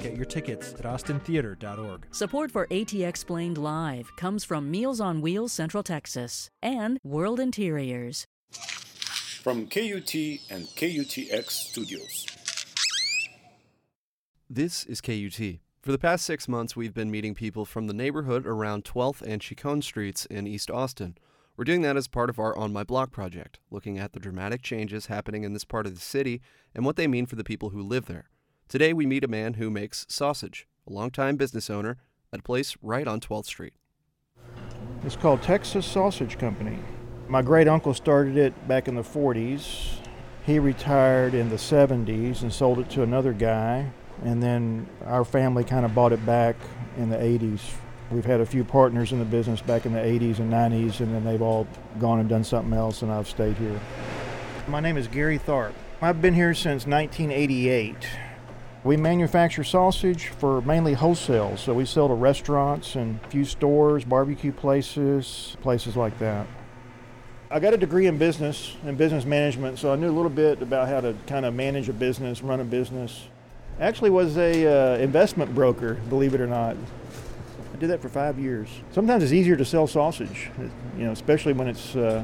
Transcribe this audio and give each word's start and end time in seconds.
Get 0.00 0.16
your 0.16 0.24
tickets 0.24 0.74
at 0.74 0.82
austintheatre.org. 0.82 2.06
Support 2.10 2.50
for 2.50 2.66
ATXplained 2.68 3.58
Live 3.58 4.14
comes 4.16 4.44
from 4.44 4.70
Meals 4.70 5.00
on 5.00 5.20
Wheels 5.20 5.52
Central 5.52 5.82
Texas 5.82 6.50
and 6.62 6.98
World 7.02 7.40
Interiors. 7.40 8.26
From 9.42 9.66
KUT 9.66 10.14
and 10.50 10.66
KUTX 10.66 11.50
Studios. 11.50 12.26
This 14.50 14.84
is 14.84 15.00
KUT. 15.00 15.60
For 15.82 15.92
the 15.92 15.98
past 15.98 16.24
six 16.26 16.48
months, 16.48 16.74
we've 16.74 16.94
been 16.94 17.10
meeting 17.10 17.34
people 17.34 17.64
from 17.64 17.86
the 17.86 17.94
neighborhood 17.94 18.44
around 18.44 18.84
12th 18.84 19.22
and 19.22 19.40
Chicon 19.40 19.82
Streets 19.82 20.26
in 20.26 20.46
East 20.46 20.70
Austin. 20.70 21.16
We're 21.56 21.64
doing 21.64 21.82
that 21.82 21.96
as 21.96 22.08
part 22.08 22.28
of 22.28 22.38
our 22.38 22.56
On 22.58 22.72
My 22.72 22.84
Block 22.84 23.12
project, 23.12 23.60
looking 23.70 23.98
at 23.98 24.12
the 24.12 24.20
dramatic 24.20 24.62
changes 24.62 25.06
happening 25.06 25.44
in 25.44 25.52
this 25.52 25.64
part 25.64 25.86
of 25.86 25.94
the 25.94 26.00
city 26.00 26.42
and 26.74 26.84
what 26.84 26.96
they 26.96 27.06
mean 27.06 27.24
for 27.26 27.36
the 27.36 27.44
people 27.44 27.70
who 27.70 27.82
live 27.82 28.06
there. 28.06 28.28
Today, 28.68 28.92
we 28.92 29.06
meet 29.06 29.22
a 29.22 29.28
man 29.28 29.54
who 29.54 29.70
makes 29.70 30.04
sausage, 30.08 30.66
a 30.88 30.92
longtime 30.92 31.36
business 31.36 31.70
owner 31.70 31.98
at 32.32 32.40
a 32.40 32.42
place 32.42 32.76
right 32.82 33.06
on 33.06 33.20
12th 33.20 33.44
Street. 33.44 33.74
It's 35.04 35.14
called 35.14 35.40
Texas 35.40 35.86
Sausage 35.86 36.36
Company. 36.36 36.80
My 37.28 37.42
great 37.42 37.68
uncle 37.68 37.94
started 37.94 38.36
it 38.36 38.66
back 38.66 38.88
in 38.88 38.96
the 38.96 39.04
40s. 39.04 39.98
He 40.44 40.58
retired 40.58 41.32
in 41.32 41.48
the 41.48 41.54
70s 41.54 42.42
and 42.42 42.52
sold 42.52 42.80
it 42.80 42.90
to 42.90 43.04
another 43.04 43.32
guy. 43.32 43.88
And 44.24 44.42
then 44.42 44.88
our 45.04 45.24
family 45.24 45.62
kind 45.62 45.84
of 45.84 45.94
bought 45.94 46.12
it 46.12 46.26
back 46.26 46.56
in 46.96 47.08
the 47.08 47.18
80s. 47.18 47.60
We've 48.10 48.24
had 48.24 48.40
a 48.40 48.46
few 48.46 48.64
partners 48.64 49.12
in 49.12 49.20
the 49.20 49.24
business 49.24 49.60
back 49.60 49.86
in 49.86 49.92
the 49.92 50.00
80s 50.00 50.40
and 50.40 50.52
90s, 50.52 50.98
and 50.98 51.14
then 51.14 51.22
they've 51.22 51.42
all 51.42 51.68
gone 52.00 52.18
and 52.18 52.28
done 52.28 52.42
something 52.42 52.76
else, 52.76 53.02
and 53.02 53.12
I've 53.12 53.28
stayed 53.28 53.56
here. 53.58 53.78
My 54.66 54.80
name 54.80 54.96
is 54.96 55.06
Gary 55.06 55.38
Tharp. 55.38 55.72
I've 56.02 56.20
been 56.20 56.34
here 56.34 56.52
since 56.52 56.84
1988. 56.84 57.94
We 58.86 58.96
manufacture 58.96 59.64
sausage 59.64 60.28
for 60.28 60.60
mainly 60.60 60.94
wholesale, 60.94 61.56
so 61.56 61.74
we 61.74 61.84
sell 61.84 62.06
to 62.06 62.14
restaurants 62.14 62.94
and 62.94 63.18
a 63.24 63.28
few 63.30 63.44
stores, 63.44 64.04
barbecue 64.04 64.52
places, 64.52 65.56
places 65.60 65.96
like 65.96 66.16
that. 66.20 66.46
I 67.50 67.58
got 67.58 67.74
a 67.74 67.78
degree 67.78 68.06
in 68.06 68.16
business 68.16 68.76
and 68.84 68.96
business 68.96 69.24
management, 69.24 69.80
so 69.80 69.92
I 69.92 69.96
knew 69.96 70.08
a 70.08 70.14
little 70.14 70.30
bit 70.30 70.62
about 70.62 70.86
how 70.86 71.00
to 71.00 71.16
kind 71.26 71.44
of 71.44 71.52
manage 71.52 71.88
a 71.88 71.92
business, 71.92 72.42
run 72.42 72.60
a 72.60 72.64
business. 72.64 73.26
Actually, 73.80 74.10
was 74.10 74.38
a 74.38 74.68
uh, 74.68 74.98
investment 74.98 75.52
broker, 75.52 75.94
believe 76.08 76.32
it 76.34 76.40
or 76.40 76.46
not. 76.46 76.76
I 77.74 77.78
did 77.78 77.90
that 77.90 78.00
for 78.00 78.08
five 78.08 78.38
years. 78.38 78.68
Sometimes 78.92 79.24
it's 79.24 79.32
easier 79.32 79.56
to 79.56 79.64
sell 79.64 79.88
sausage, 79.88 80.48
you 80.96 81.06
know, 81.06 81.10
especially 81.10 81.54
when 81.54 81.66
it's 81.66 81.96
uh, 81.96 82.22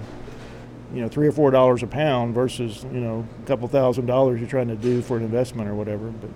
you 0.93 1.01
know 1.01 1.09
three 1.09 1.27
or 1.27 1.33
four 1.33 1.51
dollars 1.51 1.83
a 1.83 1.87
pound 1.87 2.35
versus 2.35 2.85
you 2.93 3.01
know 3.01 3.27
a 3.43 3.47
couple 3.47 3.67
thousand 3.69 4.07
dollars 4.07 4.41
you're 4.41 4.49
trying 4.49 4.69
to 4.69 4.77
do 4.77 5.03
for 5.03 5.17
an 5.17 5.23
investment 5.23 5.69
or 5.69 5.75
whatever. 5.75 6.09
But 6.09 6.31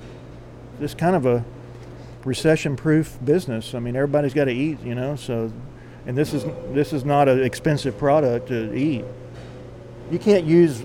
it's 0.81 0.95
kind 0.95 1.17
of 1.17 1.27
a 1.27 1.45
recession-proof 2.25 3.19
business. 3.25 3.75
I 3.75 3.79
mean, 3.79 3.97
everybody's 3.97 4.35
got 4.35 4.47
to 4.47 4.53
eat, 4.53 4.81
you 4.83 4.95
know, 4.95 5.17
so 5.17 5.53
and 6.07 6.17
this 6.17 6.33
is 6.33 6.45
this 6.73 6.93
is 6.93 7.05
not 7.05 7.29
an 7.29 7.43
expensive 7.43 7.99
product 7.99 8.49
to 8.49 8.75
eat. 8.75 9.05
You 10.11 10.19
can't 10.19 10.45
use 10.45 10.85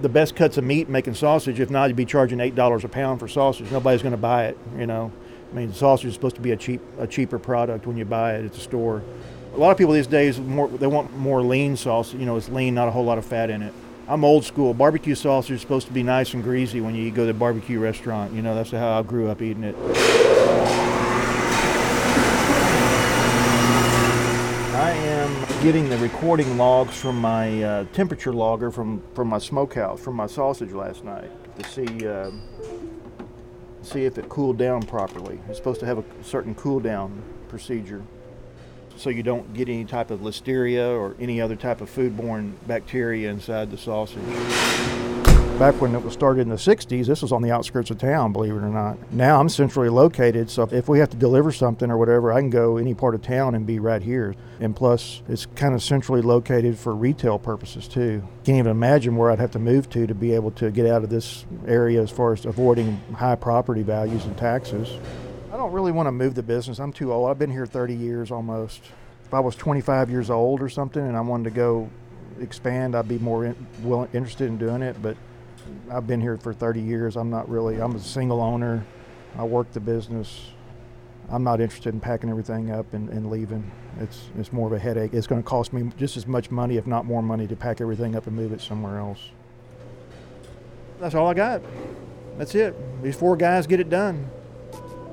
the 0.00 0.08
best 0.08 0.36
cuts 0.36 0.56
of 0.56 0.64
meat 0.64 0.88
making 0.88 1.14
sausage. 1.14 1.60
If 1.60 1.70
not, 1.70 1.88
you'd 1.88 1.96
be 1.96 2.04
charging 2.04 2.40
eight 2.40 2.54
dollars 2.54 2.84
a 2.84 2.88
pound 2.88 3.20
for 3.20 3.28
sausage. 3.28 3.70
Nobody's 3.70 4.02
going 4.02 4.12
to 4.12 4.18
buy 4.18 4.46
it. 4.46 4.58
You 4.78 4.86
know, 4.86 5.12
I 5.50 5.54
mean, 5.54 5.72
sausage 5.72 6.06
is 6.06 6.14
supposed 6.14 6.36
to 6.36 6.42
be 6.42 6.52
a 6.52 6.56
cheap 6.56 6.80
a 6.98 7.06
cheaper 7.06 7.38
product 7.38 7.86
when 7.86 7.96
you 7.96 8.04
buy 8.04 8.36
it 8.36 8.44
at 8.44 8.52
the 8.52 8.60
store. 8.60 9.02
A 9.52 9.58
lot 9.58 9.70
of 9.70 9.78
people 9.78 9.92
these 9.92 10.06
days 10.06 10.38
more 10.38 10.68
they 10.68 10.86
want 10.86 11.16
more 11.16 11.42
lean 11.42 11.76
sauce. 11.76 12.14
You 12.14 12.24
know, 12.24 12.36
it's 12.36 12.48
lean, 12.48 12.74
not 12.74 12.88
a 12.88 12.90
whole 12.90 13.04
lot 13.04 13.18
of 13.18 13.24
fat 13.24 13.50
in 13.50 13.62
it. 13.62 13.74
I'm 14.08 14.24
old 14.24 14.44
school. 14.44 14.74
Barbecue 14.74 15.14
sausage 15.14 15.52
is 15.52 15.60
supposed 15.60 15.86
to 15.86 15.92
be 15.92 16.02
nice 16.02 16.34
and 16.34 16.42
greasy 16.42 16.80
when 16.80 16.94
you 16.94 17.10
go 17.10 17.26
to 17.26 17.34
barbecue 17.34 17.78
restaurant. 17.78 18.32
You 18.32 18.42
know, 18.42 18.54
that's 18.54 18.70
how 18.70 18.98
I 18.98 19.02
grew 19.02 19.28
up 19.28 19.40
eating 19.40 19.62
it. 19.62 19.76
I 24.74 24.90
am 24.90 25.62
getting 25.62 25.88
the 25.88 25.98
recording 25.98 26.56
logs 26.56 26.96
from 26.96 27.20
my 27.20 27.62
uh, 27.62 27.84
temperature 27.92 28.32
logger 28.32 28.70
from, 28.70 29.02
from 29.14 29.28
my 29.28 29.38
smokehouse, 29.38 30.00
from 30.00 30.16
my 30.16 30.26
sausage 30.26 30.72
last 30.72 31.04
night, 31.04 31.30
to 31.58 31.68
see 31.68 32.08
uh, 32.08 32.30
see 33.82 34.04
if 34.04 34.18
it 34.18 34.28
cooled 34.28 34.58
down 34.58 34.82
properly. 34.82 35.38
It's 35.48 35.58
supposed 35.58 35.80
to 35.80 35.86
have 35.86 35.98
a 35.98 36.04
certain 36.22 36.54
cool 36.54 36.80
down 36.80 37.22
procedure, 37.48 38.02
so 38.96 39.10
you 39.10 39.22
don't 39.22 39.52
get 39.54 39.68
any 39.68 39.84
type 39.84 40.10
of 40.10 40.20
listeria 40.20 40.90
or 40.90 41.14
any 41.20 41.40
other 41.40 41.56
type 41.56 41.80
of 41.80 41.90
foodborne 41.90 42.52
bacteria 42.66 43.30
inside 43.30 43.70
the 43.70 43.78
sausage. 43.78 44.22
Back 45.60 45.78
when 45.78 45.94
it 45.94 46.02
was 46.02 46.14
started 46.14 46.40
in 46.40 46.48
the 46.48 46.56
60s, 46.56 47.04
this 47.04 47.20
was 47.20 47.32
on 47.32 47.42
the 47.42 47.50
outskirts 47.50 47.90
of 47.90 47.98
town, 47.98 48.32
believe 48.32 48.54
it 48.54 48.62
or 48.62 48.70
not. 48.70 48.96
Now 49.12 49.38
I'm 49.38 49.50
centrally 49.50 49.90
located, 49.90 50.48
so 50.48 50.66
if 50.72 50.88
we 50.88 51.00
have 51.00 51.10
to 51.10 51.18
deliver 51.18 51.52
something 51.52 51.90
or 51.90 51.98
whatever, 51.98 52.32
I 52.32 52.40
can 52.40 52.48
go 52.48 52.78
any 52.78 52.94
part 52.94 53.14
of 53.14 53.20
town 53.20 53.54
and 53.54 53.66
be 53.66 53.78
right 53.78 54.00
here. 54.00 54.34
And 54.58 54.74
plus, 54.74 55.20
it's 55.28 55.44
kind 55.44 55.74
of 55.74 55.82
centrally 55.82 56.22
located 56.22 56.78
for 56.78 56.94
retail 56.94 57.38
purposes 57.38 57.86
too. 57.86 58.26
Can't 58.44 58.56
even 58.56 58.70
imagine 58.70 59.16
where 59.16 59.30
I'd 59.30 59.38
have 59.38 59.50
to 59.50 59.58
move 59.58 59.90
to 59.90 60.06
to 60.06 60.14
be 60.14 60.32
able 60.32 60.50
to 60.52 60.70
get 60.70 60.86
out 60.86 61.04
of 61.04 61.10
this 61.10 61.44
area 61.68 62.00
as 62.00 62.10
far 62.10 62.32
as 62.32 62.46
avoiding 62.46 62.98
high 63.14 63.36
property 63.36 63.82
values 63.82 64.24
and 64.24 64.38
taxes. 64.38 64.98
I 65.52 65.56
don't 65.56 65.72
really 65.72 65.90
want 65.90 66.06
to 66.06 66.12
move 66.12 66.34
the 66.36 66.42
business. 66.44 66.78
I'm 66.78 66.92
too 66.92 67.12
old. 67.12 67.28
I've 67.28 67.38
been 67.38 67.50
here 67.50 67.66
30 67.66 67.94
years 67.94 68.30
almost. 68.30 68.82
If 69.24 69.34
I 69.34 69.40
was 69.40 69.56
25 69.56 70.08
years 70.08 70.30
old 70.30 70.62
or 70.62 70.68
something 70.68 71.04
and 71.04 71.16
I 71.16 71.20
wanted 71.20 71.44
to 71.44 71.50
go 71.50 71.90
expand, 72.40 72.94
I'd 72.94 73.08
be 73.08 73.18
more 73.18 73.46
in, 73.46 73.56
interested 74.12 74.46
in 74.46 74.58
doing 74.58 74.82
it. 74.82 75.02
But 75.02 75.16
I've 75.90 76.06
been 76.06 76.20
here 76.20 76.36
for 76.36 76.52
30 76.52 76.80
years. 76.80 77.16
I'm 77.16 77.30
not 77.30 77.48
really, 77.48 77.80
I'm 77.80 77.96
a 77.96 78.00
single 78.00 78.40
owner. 78.40 78.84
I 79.36 79.44
work 79.44 79.72
the 79.72 79.80
business. 79.80 80.50
I'm 81.28 81.42
not 81.42 81.60
interested 81.60 81.94
in 81.94 82.00
packing 82.00 82.30
everything 82.30 82.70
up 82.70 82.92
and, 82.94 83.08
and 83.08 83.28
leaving. 83.28 83.68
It's, 84.00 84.30
it's 84.38 84.52
more 84.52 84.68
of 84.68 84.72
a 84.72 84.78
headache. 84.78 85.14
It's 85.14 85.26
going 85.26 85.42
to 85.42 85.48
cost 85.48 85.72
me 85.72 85.90
just 85.96 86.16
as 86.16 86.28
much 86.28 86.50
money, 86.50 86.76
if 86.76 86.86
not 86.86 87.06
more 87.06 87.22
money, 87.22 87.48
to 87.48 87.56
pack 87.56 87.80
everything 87.80 88.14
up 88.14 88.26
and 88.28 88.36
move 88.36 88.52
it 88.52 88.60
somewhere 88.60 88.98
else. 88.98 89.30
That's 91.00 91.14
all 91.14 91.26
I 91.26 91.34
got. 91.34 91.62
That's 92.38 92.54
it. 92.54 92.74
These 93.02 93.16
four 93.16 93.36
guys 93.36 93.66
get 93.66 93.80
it 93.80 93.90
done. 93.90 94.28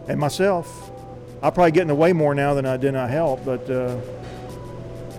And 0.07 0.19
myself. 0.19 0.91
I'll 1.41 1.51
probably 1.51 1.71
get 1.71 1.81
in 1.81 1.87
the 1.87 1.95
way 1.95 2.13
more 2.13 2.33
now 2.33 2.53
than 2.53 2.65
I 2.65 2.77
did 2.77 2.93
not 2.93 3.09
help, 3.09 3.45
but 3.45 3.69
uh, 3.69 3.99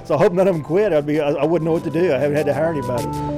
so 0.04 0.14
I 0.14 0.18
hope 0.18 0.32
none 0.32 0.48
of 0.48 0.54
them 0.54 0.64
quit. 0.64 0.92
I'd 0.92 1.06
be, 1.06 1.20
I, 1.20 1.30
I 1.30 1.44
wouldn't 1.44 1.64
know 1.64 1.72
what 1.72 1.84
to 1.84 1.90
do. 1.90 2.12
I 2.12 2.18
haven't 2.18 2.36
had 2.36 2.46
to 2.46 2.54
hire 2.54 2.72
anybody. 2.72 3.37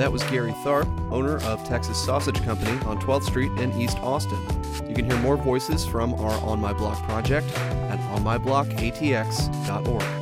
That 0.00 0.10
was 0.10 0.24
Gary 0.24 0.50
Tharp, 0.64 0.88
owner 1.12 1.36
of 1.42 1.62
Texas 1.68 2.02
Sausage 2.02 2.42
Company 2.42 2.72
on 2.86 2.98
12th 3.02 3.24
Street 3.24 3.52
in 3.60 3.78
East 3.78 3.98
Austin. 3.98 4.40
You 4.88 4.94
can 4.94 5.04
hear 5.04 5.18
more 5.18 5.36
voices 5.36 5.84
from 5.84 6.14
our 6.14 6.40
On 6.40 6.58
My 6.58 6.72
Block 6.72 6.96
project 7.02 7.54
at 7.54 7.98
onmyblockatx.org. 8.16 10.19